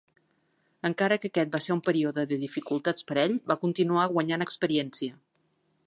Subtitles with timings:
[0.87, 4.49] Encara que aquest va ser un període de dificultats per a ell, va continuar guanyant
[4.49, 5.21] experiència.